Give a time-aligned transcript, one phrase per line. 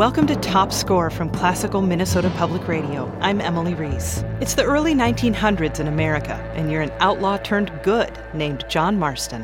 [0.00, 3.14] Welcome to Top Score from Classical Minnesota Public Radio.
[3.20, 4.24] I'm Emily Reese.
[4.40, 9.42] It's the early 1900s in America, and you're an outlaw turned good named John Marston.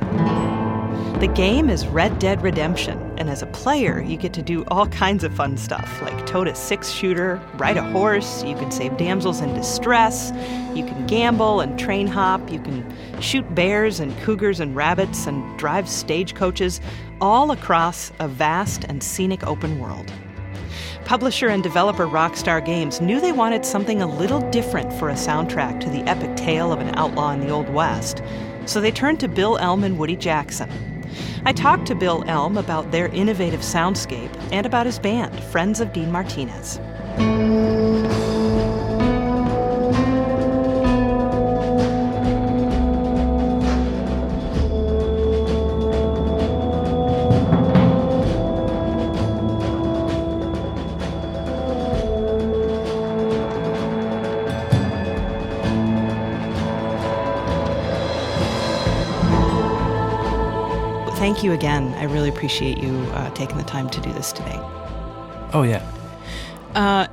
[1.21, 4.87] The game is Red Dead Redemption, and as a player, you get to do all
[4.87, 8.97] kinds of fun stuff like tote a six shooter, ride a horse, you can save
[8.97, 10.33] damsels in distress,
[10.75, 15.59] you can gamble and train hop, you can shoot bears and cougars and rabbits, and
[15.59, 16.81] drive stagecoaches,
[17.21, 20.11] all across a vast and scenic open world.
[21.07, 25.79] Publisher and developer Rockstar Games knew they wanted something a little different for a soundtrack
[25.79, 28.25] to the epic tale of an outlaw in the Old West,
[28.65, 30.69] so they turned to Bill Elm and Woody Jackson.
[31.45, 35.93] I talked to Bill Elm about their innovative soundscape and about his band, Friends of
[35.93, 36.81] Dean Martinez.
[61.47, 61.95] You again.
[61.95, 64.59] I really appreciate you uh, taking the time to do this today.
[65.55, 65.89] Oh, yeah.
[66.75, 67.07] Uh,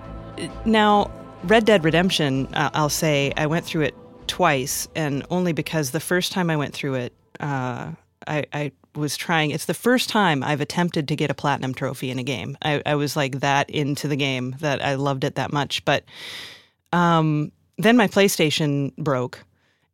[0.66, 1.12] now,
[1.44, 6.00] Red Dead Redemption, uh, I'll say, I went through it twice, and only because the
[6.00, 7.92] first time I went through it, uh,
[8.28, 9.50] I, I, was trying.
[9.50, 12.56] It's the first time I've attempted to get a platinum trophy in a game.
[12.62, 15.84] I, I was like that into the game that I loved it that much.
[15.84, 16.04] But
[16.92, 19.44] um, then my PlayStation broke,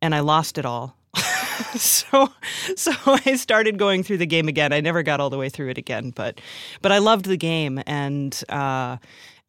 [0.01, 0.97] and I lost it all.
[1.75, 2.29] so
[2.75, 4.73] so I started going through the game again.
[4.73, 6.39] I never got all the way through it again, but
[6.81, 8.97] but I loved the game and uh,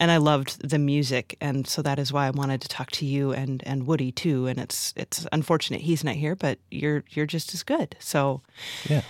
[0.00, 3.06] and I loved the music, and so that is why I wanted to talk to
[3.06, 4.46] you and and Woody too.
[4.46, 7.94] And it's it's unfortunate he's not here, but you're you're just as good.
[8.00, 8.40] So
[8.88, 9.02] yeah.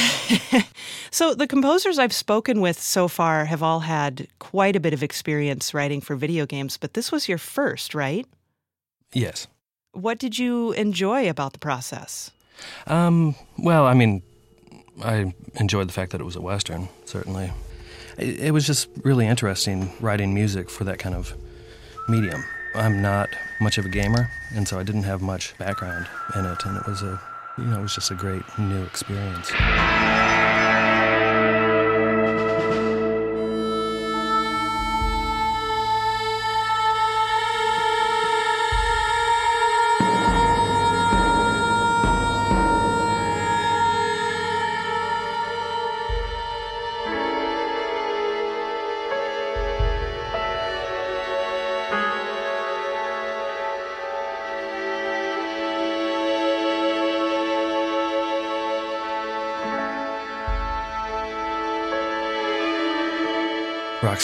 [1.10, 5.02] so the composers I've spoken with so far have all had quite a bit of
[5.02, 8.26] experience writing for video games, but this was your first, right?
[9.12, 9.48] Yes.
[9.92, 12.30] What did you enjoy about the process?
[12.86, 14.22] Um, well, I mean,
[15.02, 17.52] I enjoyed the fact that it was a Western, certainly.
[18.16, 21.34] It, it was just really interesting writing music for that kind of
[22.08, 22.44] medium.
[22.74, 23.28] I'm not
[23.60, 26.86] much of a gamer, and so I didn't have much background in it, and it
[26.86, 27.20] was a,
[27.56, 29.50] you know, it was just a great new experience.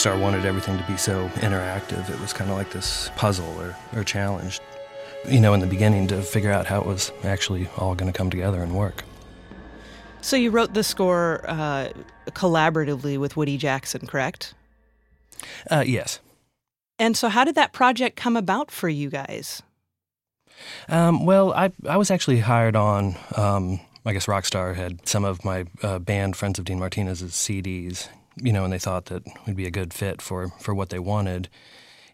[0.05, 2.09] Rockstar wanted everything to be so interactive.
[2.09, 4.59] It was kind of like this puzzle or, or challenge,
[5.27, 8.15] you know, in the beginning to figure out how it was actually all going to
[8.15, 9.03] come together and work.
[10.21, 11.89] So you wrote the score uh,
[12.29, 14.53] collaboratively with Woody Jackson, correct?
[15.71, 16.19] Uh, yes.
[16.99, 19.61] And so, how did that project come about for you guys?
[20.87, 23.15] Um, well, I I was actually hired on.
[23.35, 28.07] Um, I guess Rockstar had some of my uh, band Friends of Dean Martinez's CDs,
[28.41, 30.99] you know, and they thought that we'd be a good fit for, for what they
[30.99, 31.49] wanted.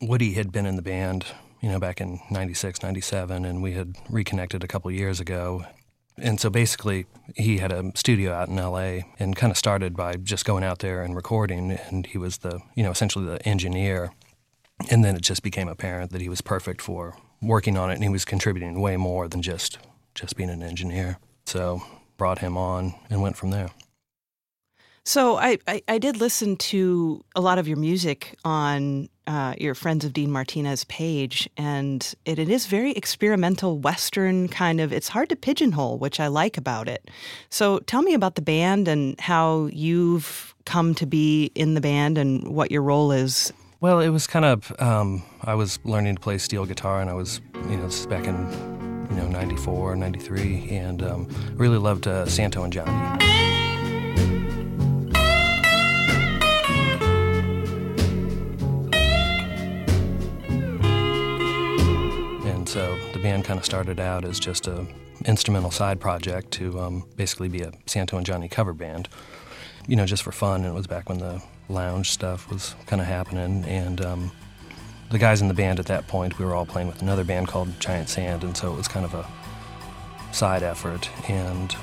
[0.01, 1.25] Woody had been in the band,
[1.61, 5.65] you know, back in 96, 97, and we had reconnected a couple years ago.
[6.17, 7.05] And so basically,
[7.35, 10.79] he had a studio out in LA and kind of started by just going out
[10.79, 11.71] there and recording.
[11.71, 14.11] And he was the, you know, essentially the engineer.
[14.89, 18.03] And then it just became apparent that he was perfect for working on it and
[18.03, 19.79] he was contributing way more than just,
[20.13, 21.17] just being an engineer.
[21.45, 21.81] So
[22.17, 23.69] brought him on and went from there.
[25.03, 29.73] So I, I, I, did listen to a lot of your music on uh, your
[29.73, 34.94] Friends of Dean Martinez page, and it, it is very experimental Western kind of.
[34.94, 37.09] It's hard to pigeonhole, which I like about it.
[37.50, 42.19] So tell me about the band and how you've come to be in the band
[42.19, 43.51] and what your role is.
[43.80, 47.13] Well, it was kind of um, I was learning to play steel guitar, and I
[47.13, 48.36] was you know this is back in
[49.09, 53.40] you know '94, '93, and um, really loved uh, Santo and Johnny.
[62.71, 64.88] So the band kind of started out as just a
[65.25, 69.09] instrumental side project to um, basically be a Santo and Johnny cover band,
[69.88, 70.62] you know, just for fun.
[70.62, 73.65] And it was back when the lounge stuff was kind of happening.
[73.65, 74.31] And um,
[75.09, 77.50] the guys in the band at that point, we were all playing with another band
[77.50, 79.27] called Giant Sand, and so it was kind of a
[80.33, 81.09] side effort.
[81.29, 81.75] And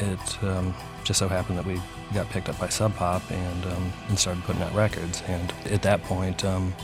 [0.00, 0.74] it um,
[1.04, 1.80] just so happened that we
[2.12, 5.22] got picked up by Sub Pop and, um, and started putting out records.
[5.28, 6.74] And at that point, um,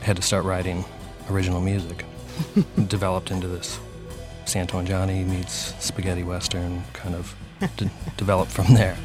[0.00, 0.84] had to start writing
[1.28, 2.04] original music.
[2.88, 3.78] Developed into this
[4.46, 7.34] Santo and Johnny meets spaghetti western kind of
[7.76, 8.96] d- developed from there.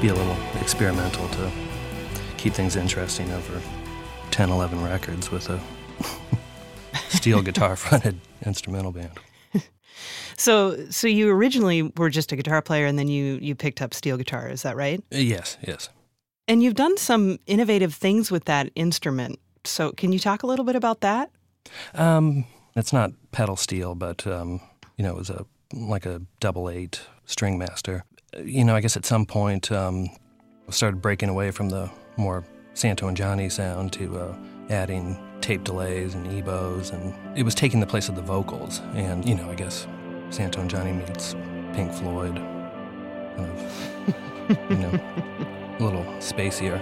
[0.00, 1.50] Be a little experimental to
[2.36, 3.60] keep things interesting over
[4.30, 5.60] 10, 11 records with a
[7.08, 9.18] steel guitar fronted instrumental band.
[10.38, 13.94] So, so you originally were just a guitar player, and then you you picked up
[13.94, 14.48] steel guitar.
[14.48, 15.00] Is that right?
[15.10, 15.90] Yes, yes.
[16.48, 19.38] And you've done some innovative things with that instrument.
[19.64, 21.30] So, can you talk a little bit about that?
[21.94, 24.60] Um, it's not pedal steel, but um,
[24.96, 28.04] you know, it was a like a double eight string master.
[28.38, 30.08] You know, I guess at some point um,
[30.66, 32.44] I started breaking away from the more
[32.74, 34.36] Santo and Johnny sound to uh,
[34.70, 38.80] adding tape delays and EBows, and it was taking the place of the vocals.
[38.94, 39.86] And you know, I guess
[40.30, 41.34] Santo and Johnny meets
[41.74, 42.36] Pink Floyd,
[43.36, 46.80] kind of, you know, a little spacier.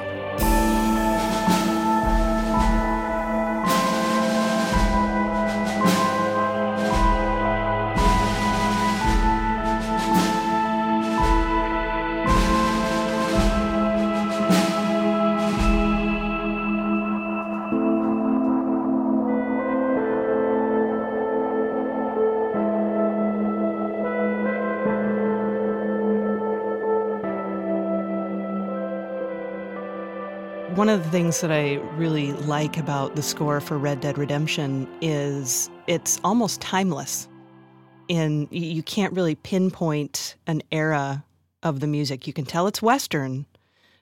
[31.21, 36.63] Things that I really like about the score for Red Dead Redemption is it's almost
[36.63, 37.29] timeless.
[38.09, 41.23] Y- you can't really pinpoint an era
[41.63, 42.27] of the music.
[42.27, 43.45] You can tell it's Western,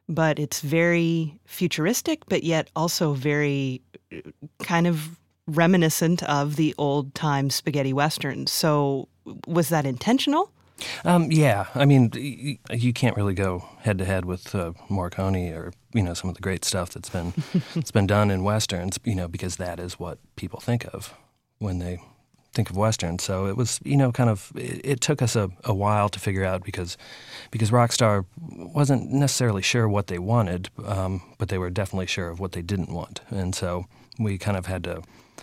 [0.08, 3.82] but it's very futuristic, but yet also very
[4.12, 4.18] uh,
[4.62, 5.18] kind of
[5.48, 8.52] reminiscent of the old time spaghetti westerns.
[8.52, 9.08] So,
[9.48, 10.52] was that intentional?
[11.04, 12.10] Um, yeah, I mean,
[12.70, 16.36] you can't really go head to head with uh, Morricone or you know some of
[16.36, 17.32] the great stuff that's been
[17.74, 21.14] that's been done in westerns, you know, because that is what people think of
[21.58, 22.00] when they
[22.54, 23.22] think of westerns.
[23.22, 26.18] So it was, you know, kind of it, it took us a, a while to
[26.18, 26.96] figure out because
[27.50, 32.40] because Rockstar wasn't necessarily sure what they wanted, um, but they were definitely sure of
[32.40, 33.86] what they didn't want, and so
[34.18, 35.02] we kind of had to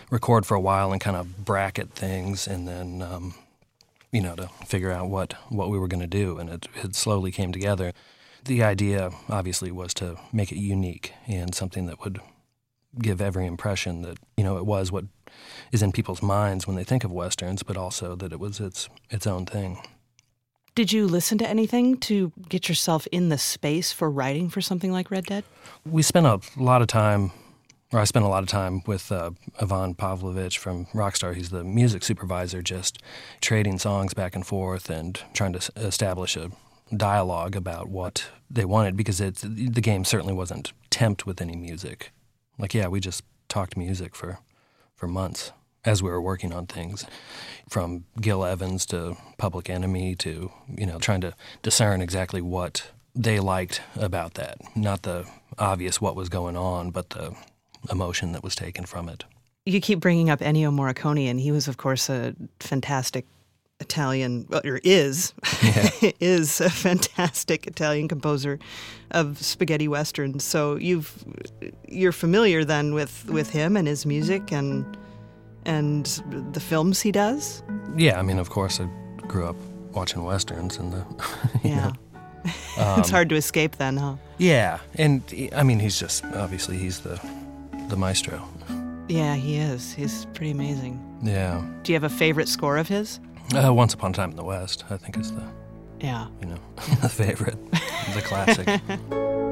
[0.10, 3.02] record for a while and kind of bracket things, and then.
[3.02, 3.36] Um,
[4.12, 6.96] you know, to figure out what, what we were going to do, and it, it
[6.96, 7.94] slowly came together.
[8.46, 12.20] The idea, obviously, was to make it unique and something that would
[13.02, 15.06] give every impression that you know it was what
[15.72, 18.90] is in people's minds when they think of westerns, but also that it was its
[19.10, 19.82] its own thing.
[20.76, 24.92] Did you listen to anything to get yourself in the space for writing for something
[24.92, 25.46] like Red Dead?
[25.86, 27.32] We spent a lot of time,
[28.00, 29.32] I spent a lot of time with uh,
[29.62, 31.36] Ivan Pavlovich from Rockstar.
[31.36, 33.02] He's the music supervisor, just
[33.42, 36.52] trading songs back and forth and trying to establish a
[36.96, 42.12] dialogue about what they wanted because the game certainly wasn't temped with any music.
[42.58, 44.40] Like, yeah, we just talked music for,
[44.96, 45.52] for months
[45.86, 47.06] as we were working on things,
[47.70, 53.40] from Gil Evans to Public Enemy to you know trying to discern exactly what they
[53.40, 55.26] liked about that, not the
[55.58, 57.36] obvious what was going on, but the
[57.92, 59.26] emotion that was taken from it.
[59.66, 63.26] You keep bringing up Ennio Morricone, and he was, of course, a fantastic
[63.80, 65.34] Italian, or is,
[66.20, 68.60] is a fantastic Italian composer
[69.12, 70.44] of spaghetti westerns.
[70.44, 71.26] So you've
[71.88, 74.98] you're familiar then with with him and his music and
[75.66, 76.06] and
[76.54, 77.64] the films he does.
[77.98, 78.88] Yeah, I mean, of course, I
[79.28, 79.58] grew up
[79.92, 81.06] watching westerns and the
[81.64, 81.94] Yeah, know,
[82.98, 84.16] it's um, hard to escape then, huh?
[84.38, 85.22] yeah, and
[85.56, 87.20] I mean, he's just obviously he's the
[87.90, 88.48] the maestro.
[89.08, 89.94] Yeah, he is.
[89.94, 91.00] He's pretty amazing.
[91.24, 93.20] Yeah, Do you have a favorite score of his?
[93.56, 95.44] uh, Once Upon a Time in the West, I think is the
[96.00, 96.28] Yeah.
[96.42, 96.58] you know
[97.02, 98.68] the favorite, the classic.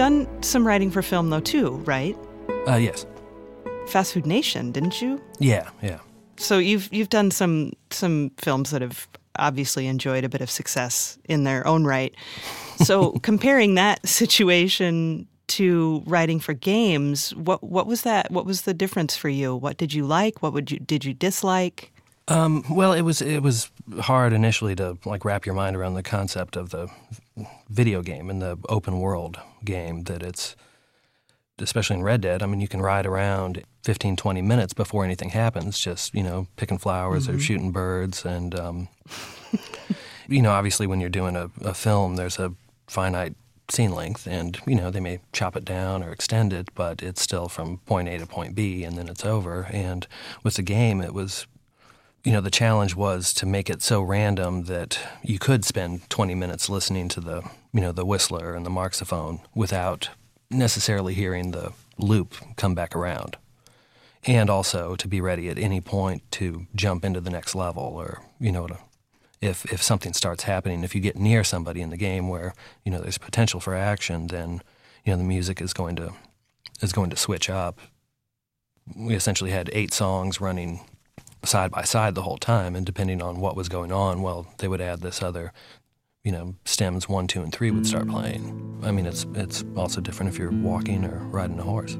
[0.00, 2.16] done some writing for film though too, right?
[2.66, 3.04] Uh, yes.
[3.86, 5.20] Fast Food Nation, didn't you?
[5.40, 5.98] Yeah, yeah.
[6.38, 11.18] So you've you've done some some films that have obviously enjoyed a bit of success
[11.26, 12.14] in their own right.
[12.78, 18.30] So comparing that situation to writing for games, what what was that?
[18.30, 19.54] What was the difference for you?
[19.54, 20.42] What did you like?
[20.42, 21.92] What would you did you dislike?
[22.30, 23.70] Um, well, it was it was
[24.00, 26.88] hard initially to like wrap your mind around the concept of the
[27.68, 30.56] video game and the open world game that it's
[31.62, 35.30] especially in Red Dead, I mean, you can ride around 15, 20 minutes before anything
[35.30, 37.36] happens, just, you know, picking flowers mm-hmm.
[37.36, 38.24] or shooting birds.
[38.24, 38.88] And, um,
[40.28, 42.54] you know, obviously when you're doing a, a, film, there's a
[42.86, 43.34] finite
[43.68, 47.22] scene length and, you know, they may chop it down or extend it, but it's
[47.22, 49.66] still from point A to point B and then it's over.
[49.70, 50.06] And
[50.42, 51.46] with the game, it was,
[52.24, 56.34] you know, the challenge was to make it so random that you could spend 20
[56.34, 60.10] minutes listening to the, you know, the whistler and the marxophone without
[60.50, 63.36] necessarily hearing the loop come back around.
[64.26, 68.22] And also to be ready at any point to jump into the next level or,
[68.38, 68.68] you know,
[69.40, 72.52] if, if something starts happening, if you get near somebody in the game where,
[72.84, 74.60] you know, there's potential for action, then,
[75.06, 76.12] you know, the music is going to,
[76.82, 77.78] is going to switch up.
[78.94, 80.80] We essentially had eight songs running
[81.44, 84.68] side by side the whole time, and depending on what was going on, well, they
[84.68, 85.52] would add this other
[86.24, 88.10] you know, stems one, two, and three would start mm.
[88.10, 88.80] playing.
[88.82, 91.96] I mean, it's it's also different if you're walking or riding a horse.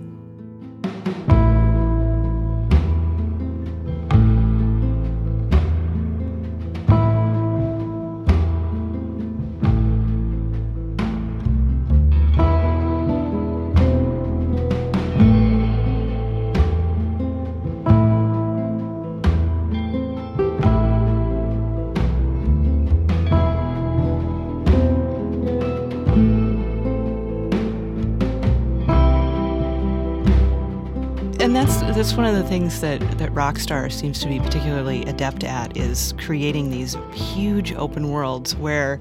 [32.01, 36.15] That's one of the things that, that Rockstar seems to be particularly adept at is
[36.17, 38.99] creating these huge open worlds where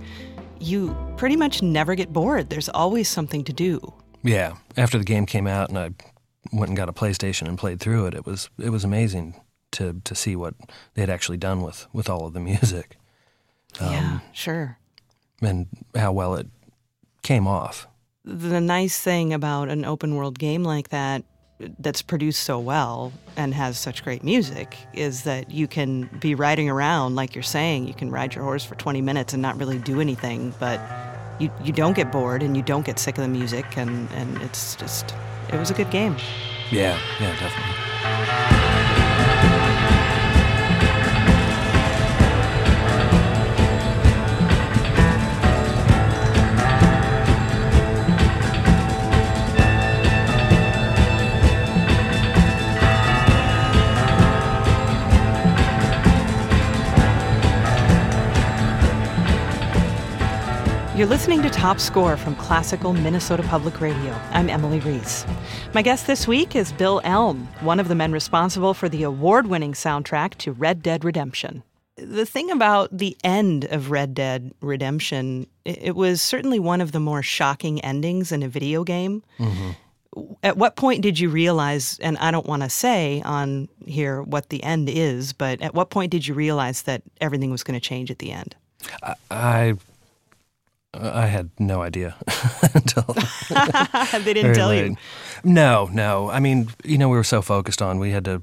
[0.60, 2.50] you pretty much never get bored.
[2.50, 3.94] There's always something to do.
[4.22, 4.58] Yeah.
[4.76, 5.92] After the game came out and I
[6.52, 9.40] went and got a PlayStation and played through it, it was it was amazing
[9.72, 10.56] to to see what
[10.96, 12.98] they had actually done with with all of the music.
[13.80, 14.78] Um, yeah, sure.
[15.42, 16.48] And how well it
[17.24, 17.88] came off.
[18.26, 21.24] The nice thing about an open world game like that
[21.80, 26.70] that's produced so well and has such great music is that you can be riding
[26.70, 29.78] around like you're saying you can ride your horse for 20 minutes and not really
[29.78, 30.80] do anything but
[31.40, 34.42] you, you don't get bored and you don't get sick of the music and, and
[34.42, 35.14] it's just
[35.52, 36.16] it was a good game.
[36.72, 38.49] Yeah yeah definitely
[61.00, 64.14] You're listening to Top Score from Classical Minnesota Public Radio.
[64.32, 65.26] I'm Emily Reese.
[65.74, 69.48] My guest this week is Bill Elm, one of the men responsible for the award
[69.48, 71.64] winning soundtrack to Red Dead Redemption.
[71.96, 77.00] The thing about the end of Red Dead Redemption, it was certainly one of the
[77.00, 79.24] more shocking endings in a video game.
[79.40, 80.34] Mm-hmm.
[80.44, 84.50] At what point did you realize, and I don't want to say on here what
[84.50, 87.88] the end is, but at what point did you realize that everything was going to
[87.88, 88.58] change at the end?
[89.32, 89.78] I
[90.94, 92.16] I had no idea
[92.74, 93.04] until
[94.24, 94.92] they didn't tell late.
[94.92, 94.98] you.
[95.44, 96.30] No, no.
[96.30, 98.42] I mean, you know, we were so focused on we had to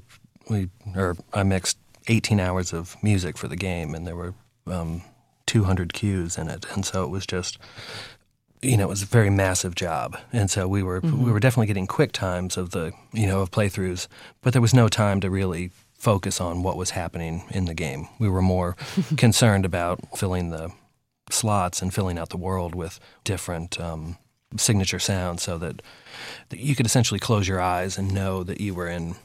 [0.49, 1.77] we or I mixed
[2.07, 4.33] 18 hours of music for the game, and there were
[4.65, 5.01] um,
[5.45, 7.57] 200 cues in it, and so it was just
[8.61, 11.25] you know it was a very massive job, and so we were mm-hmm.
[11.25, 14.07] we were definitely getting quick times of the you know of playthroughs,
[14.41, 18.07] but there was no time to really focus on what was happening in the game.
[18.19, 18.75] We were more
[19.17, 20.71] concerned about filling the
[21.29, 24.17] slots and filling out the world with different um,
[24.55, 25.81] signature sounds so that,
[26.49, 29.15] that you could essentially close your eyes and know that you were in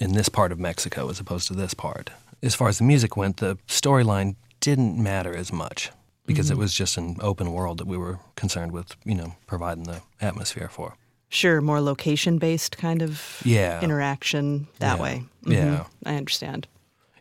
[0.00, 2.10] in this part of Mexico as opposed to this part.
[2.42, 5.90] As far as the music went, the storyline didn't matter as much
[6.26, 6.58] because mm-hmm.
[6.58, 10.00] it was just an open world that we were concerned with, you know, providing the
[10.20, 10.96] atmosphere for.
[11.28, 13.80] Sure, more location based kind of yeah.
[13.82, 15.02] interaction that yeah.
[15.02, 15.24] way.
[15.44, 15.52] Mm-hmm.
[15.52, 15.84] Yeah.
[16.04, 16.66] I understand.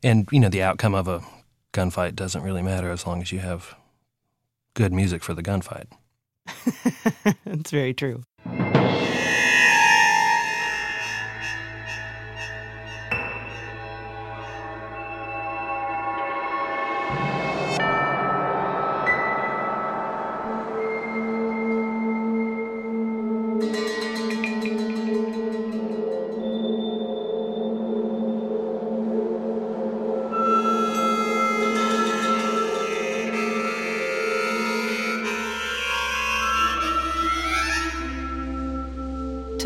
[0.01, 1.21] And, you know, the outcome of a
[1.73, 3.75] gunfight doesn't really matter as long as you have
[4.75, 5.87] good music for the gunfight.
[7.45, 8.23] That's very true.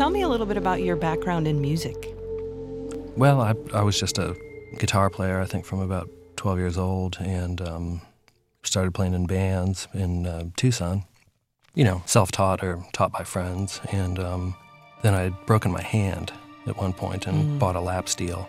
[0.04, 2.14] Tell me a little bit about your background in music.
[3.16, 4.36] Well, I, I was just a
[4.78, 8.02] guitar player, I think, from about 12 years old, and um,
[8.64, 11.04] started playing in bands in uh, Tucson.
[11.74, 13.80] You know, self taught or taught by friends.
[13.92, 14.54] And um,
[15.00, 16.34] then I had broken my hand
[16.66, 17.58] at one point and mm.
[17.58, 18.46] bought a lap steel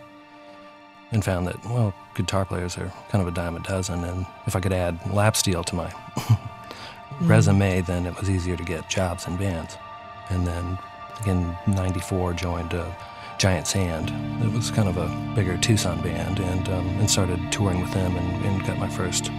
[1.10, 4.04] and found that, well, guitar players are kind of a dime a dozen.
[4.04, 6.38] And if I could add lap steel to my mm.
[7.22, 9.78] resume, then it was easier to get jobs in bands.
[10.28, 10.78] And then
[11.24, 12.90] in 94, joined uh,
[13.38, 14.10] Giant Sand.
[14.42, 18.16] It was kind of a bigger Tucson band and, um, and started touring with them
[18.16, 19.30] and, and got my first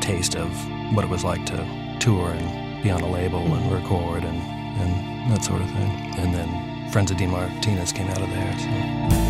[0.00, 0.50] taste of
[0.94, 1.56] what it was like to
[2.00, 3.82] tour and be on a label and mm.
[3.82, 4.38] record and,
[4.80, 6.14] and that sort of thing.
[6.18, 8.58] And then Friends of Dean Martinez came out of there.
[8.58, 9.25] So.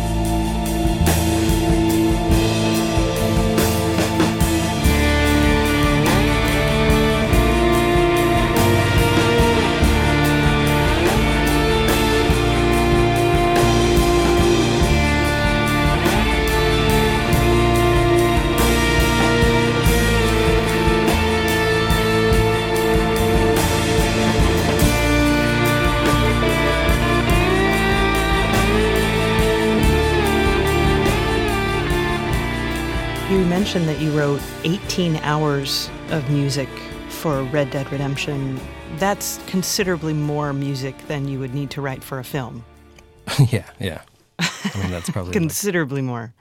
[33.67, 36.69] Mentioned that you wrote 18 hours of music
[37.09, 38.57] for Red Dead Redemption.
[38.95, 42.63] That's considerably more music than you would need to write for a film.
[43.49, 44.03] yeah, yeah.
[44.39, 46.33] I mean, that's probably considerably like, more.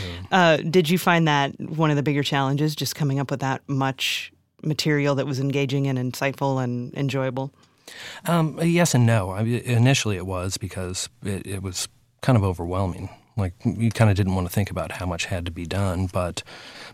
[0.00, 0.36] Yeah.
[0.36, 3.62] Uh, did you find that one of the bigger challenges, just coming up with that
[3.68, 4.32] much
[4.64, 7.52] material that was engaging and insightful and enjoyable?
[8.26, 9.30] Um, yes and no.
[9.30, 11.86] I mean, initially, it was because it, it was
[12.20, 13.10] kind of overwhelming.
[13.36, 16.06] Like you kind of didn't want to think about how much had to be done,
[16.12, 16.42] but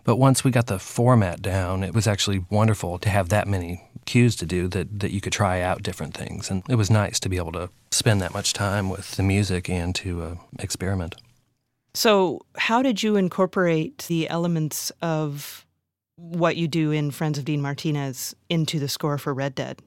[0.05, 3.83] but once we got the format down, it was actually wonderful to have that many
[4.07, 7.21] cues to do that that you could try out different things, and it was nice
[7.21, 11.17] to be able to spend that much time with the music and to uh, experiment.
[11.95, 15.67] So, how did you incorporate the elements of
[16.17, 19.81] what you do in Friends of Dean Martinez into the score for Red Dead?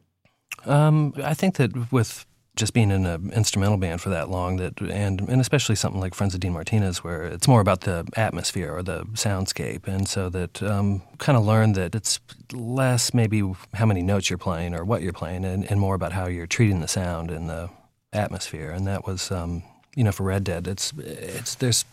[0.65, 4.79] Um, I think that with just being in an instrumental band for that long that
[4.79, 8.71] and and especially something like Friends of Dean Martinez where it's more about the atmosphere
[8.71, 9.87] or the soundscape.
[9.87, 12.19] And so that um, kind of learned that it's
[12.51, 13.41] less maybe
[13.73, 16.47] how many notes you're playing or what you're playing and, and more about how you're
[16.47, 17.69] treating the sound and the
[18.11, 18.69] atmosphere.
[18.69, 19.63] And that was um,
[19.95, 21.85] you know for Red Dead it's it's there's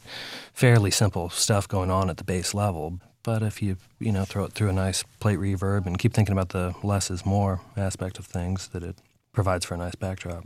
[0.52, 3.00] fairly simple stuff going on at the base level.
[3.22, 6.34] But if you you know throw it through a nice plate reverb and keep thinking
[6.34, 8.96] about the less is more aspect of things that it
[9.32, 10.44] provides for a nice backdrop.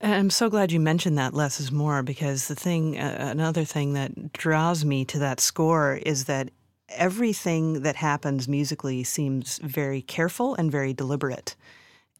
[0.00, 3.94] I'm so glad you mentioned that less is more because the thing, uh, another thing
[3.94, 6.50] that draws me to that score is that
[6.90, 11.56] everything that happens musically seems very careful and very deliberate.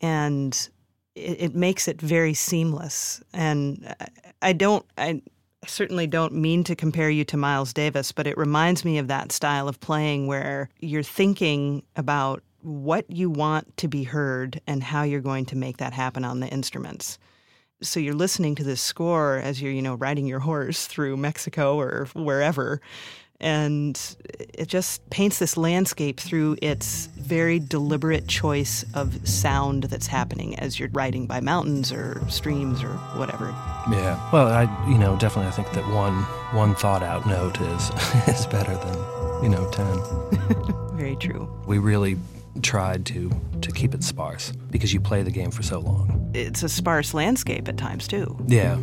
[0.01, 0.69] And
[1.15, 3.23] it, it makes it very seamless.
[3.33, 3.95] And
[4.41, 5.21] I don't, I
[5.67, 9.33] certainly don't mean to compare you to Miles Davis, but it reminds me of that
[9.33, 15.03] style of playing where you're thinking about what you want to be heard and how
[15.03, 17.19] you're going to make that happen on the instruments.
[17.83, 21.79] So you're listening to this score as you're, you know, riding your horse through Mexico
[21.79, 22.81] or wherever.
[23.41, 24.01] And
[24.55, 30.79] it just paints this landscape through its very deliberate choice of sound that's happening as
[30.79, 33.49] you're riding by mountains or streams or whatever.
[33.91, 34.19] Yeah.
[34.33, 36.15] Well, I, you know, definitely I think that one
[36.55, 37.91] one thought out note is
[38.29, 40.95] is better than, you know, 10.
[40.97, 41.51] very true.
[41.67, 42.17] We really
[42.63, 46.31] tried to to keep it sparse because you play the game for so long.
[46.35, 48.37] It's a sparse landscape at times too.
[48.47, 48.77] Yeah.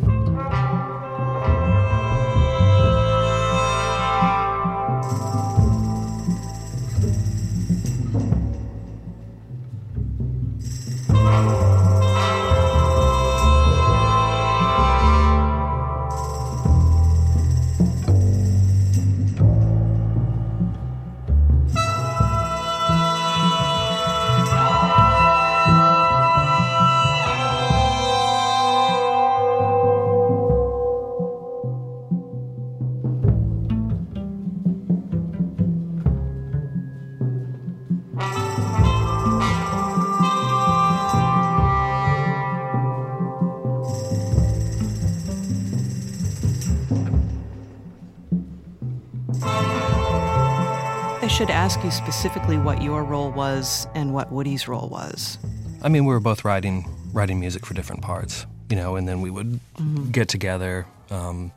[51.42, 55.38] Should ask you specifically what your role was and what Woody's role was.
[55.82, 59.20] I mean, we were both writing writing music for different parts, you know, and then
[59.20, 60.12] we would mm-hmm.
[60.12, 61.50] get together um,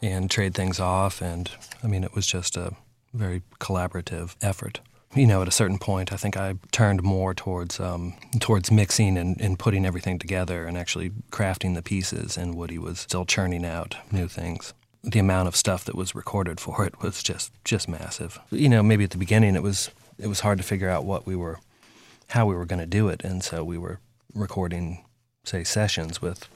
[0.00, 1.50] and trade things off, and
[1.84, 2.72] I mean, it was just a
[3.12, 4.80] very collaborative effort.
[5.14, 9.18] you know, at a certain point, I think I turned more towards um, towards mixing
[9.18, 12.38] and, and putting everything together and actually crafting the pieces.
[12.38, 14.72] And Woody was still churning out new things.
[15.02, 18.38] The amount of stuff that was recorded for it was just just massive.
[18.50, 21.26] You know, maybe at the beginning it was it was hard to figure out what
[21.26, 21.60] we were,
[22.28, 24.00] how we were going to do it, and so we were
[24.34, 25.04] recording,
[25.44, 26.48] say, sessions with,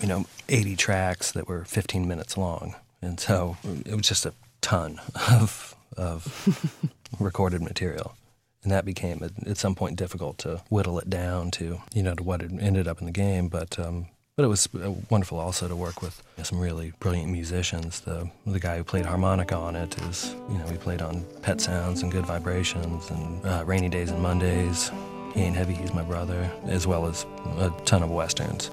[0.00, 3.56] you know, 80 tracks that were 15 minutes long, and so
[3.86, 8.14] it was just a ton of of recorded material.
[8.62, 12.22] And that became at some point difficult to whittle it down to, you know, to
[12.22, 13.48] what it ended up in the game.
[13.48, 14.08] But um,
[14.40, 14.68] but it was
[15.10, 18.00] wonderful also to work with some really brilliant musicians.
[18.00, 21.60] The the guy who played harmonica on it is, you know, he played on Pet
[21.60, 24.90] Sounds and Good Vibrations and uh, Rainy Days and Mondays.
[25.34, 27.26] He ain't heavy, he's my brother, as well as
[27.58, 28.70] a ton of westerns.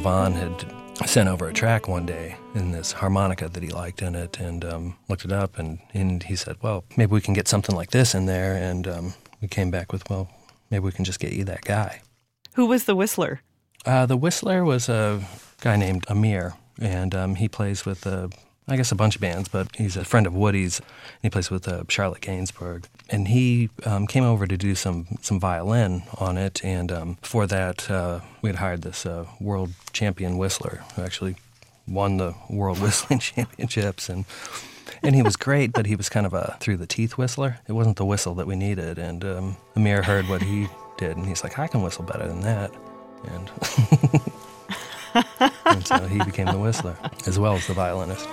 [0.00, 0.64] Ivan had
[1.06, 4.64] sent over a track one day in this harmonica that he liked in it and
[4.64, 7.90] um, looked it up and, and he said, well, maybe we can get something like
[7.90, 8.54] this in there.
[8.54, 10.30] And um, we came back with, well,
[10.70, 12.00] maybe we can just get you that guy.
[12.54, 13.42] Who was the whistler?
[13.84, 15.22] Uh, the whistler was a
[15.60, 18.28] guy named Amir, and um, he plays with uh,
[18.70, 20.78] I guess a bunch of bands, but he's a friend of Woody's.
[20.78, 20.88] And
[21.22, 25.40] he plays with uh, Charlotte Gainsbourg, and he um, came over to do some some
[25.40, 26.64] violin on it.
[26.64, 31.36] And um, before that, uh, we had hired this uh, world champion whistler who actually
[31.88, 34.24] won the world whistling championships, and
[35.02, 37.58] and he was great, but he was kind of a through the teeth whistler.
[37.66, 38.98] It wasn't the whistle that we needed.
[38.98, 42.42] And um, Amir heard what he did, and he's like, I can whistle better than
[42.42, 42.72] that,
[43.24, 43.50] and.
[45.64, 48.28] and so he became the whistler as well as the violinist.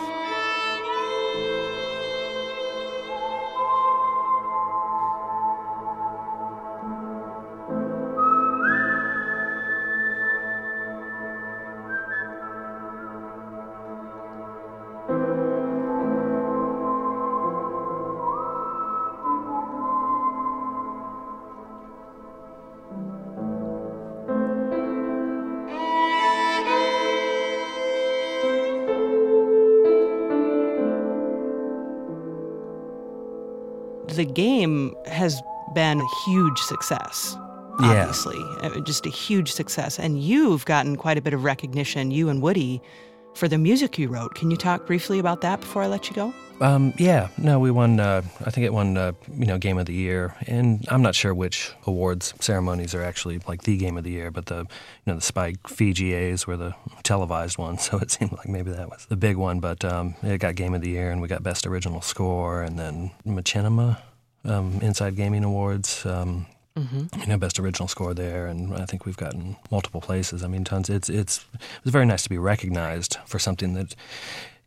[34.17, 35.41] The game has
[35.73, 37.37] been a huge success.
[37.79, 38.69] Obviously, yeah.
[38.69, 39.99] Uh, just a huge success.
[39.99, 42.81] And you've gotten quite a bit of recognition, you and Woody,
[43.35, 44.33] for the music you wrote.
[44.33, 46.33] Can you talk briefly about that before I let you go?
[46.59, 47.99] Um, yeah, no, we won.
[47.99, 51.13] Uh, I think it won, uh, you know, Game of the Year, and I'm not
[51.13, 54.65] sure which awards ceremonies are actually like the Game of the Year, but the, you
[55.05, 56.73] know, the Spike VGAs were the
[57.07, 59.59] televised one, so it seemed like maybe that was the big one.
[59.59, 62.77] But um, it got Game of the Year, and we got Best Original Score, and
[62.77, 63.97] then Machinima
[64.45, 66.05] um, Inside Gaming Awards.
[66.05, 66.45] Um,
[66.77, 67.19] mm-hmm.
[67.19, 70.43] You know, best original score there, and I think we've gotten multiple places.
[70.43, 70.89] I mean, tons.
[70.89, 73.95] It's it's it was very nice to be recognized for something that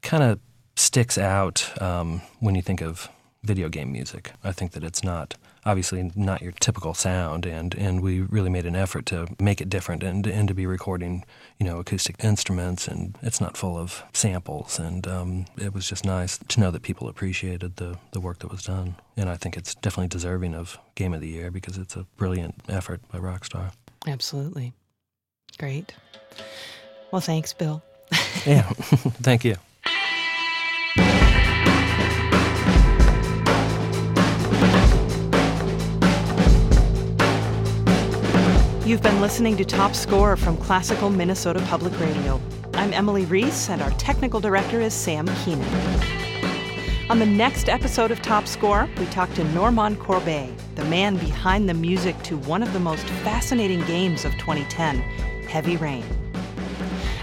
[0.03, 0.41] kind of
[0.77, 3.09] sticks out um, when you think of
[3.43, 4.33] video game music.
[4.43, 8.67] I think that it's not obviously not your typical sound and and we really made
[8.67, 11.25] an effort to make it different and and to be recording
[11.59, 16.05] you know acoustic instruments and it's not full of samples and um, it was just
[16.05, 19.57] nice to know that people appreciated the the work that was done and I think
[19.57, 23.73] it's definitely deserving of game of the year because it's a brilliant effort by Rockstar.
[24.07, 24.73] Absolutely.
[25.59, 25.95] Great.
[27.11, 27.83] Well, thanks, Bill.
[28.47, 28.63] yeah.
[29.23, 29.57] Thank you.
[38.91, 42.41] You've been listening to Top Score from Classical Minnesota Public Radio.
[42.75, 45.65] I'm Emily Reese, and our technical director is Sam Keenan.
[47.09, 51.69] On the next episode of Top Score, we talk to Norman Corbeil, the man behind
[51.69, 54.99] the music to one of the most fascinating games of 2010,
[55.47, 56.03] Heavy Rain.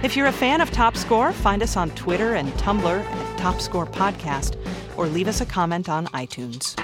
[0.04, 3.60] If you're a fan of Top Score, find us on Twitter and Tumblr at Top
[3.60, 4.56] Score Podcast,
[4.96, 6.78] or leave us a comment on iTunes.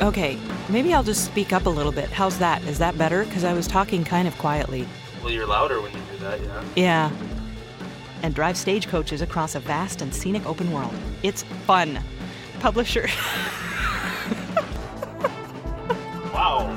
[0.00, 2.08] Okay, maybe I'll just speak up a little bit.
[2.10, 2.62] How's that?
[2.64, 3.24] Is that better?
[3.24, 4.86] Because I was talking kind of quietly.
[5.22, 6.64] Well, you're louder when you do that, yeah.
[6.76, 7.10] Yeah.
[8.22, 10.94] And drive stagecoaches across a vast and scenic open world.
[11.22, 12.00] It's fun.
[12.60, 13.08] Publisher.
[16.38, 16.68] Wow.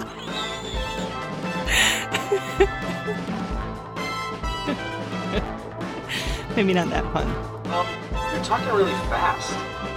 [6.55, 7.27] maybe not that fun.
[7.71, 7.86] Um,
[8.34, 9.53] you're talking really fast.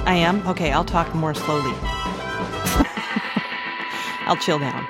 [0.07, 0.47] I am?
[0.47, 1.73] Okay, I'll talk more slowly.
[4.27, 4.87] I'll chill down.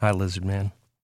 [0.00, 0.72] Hi, Lizard Man.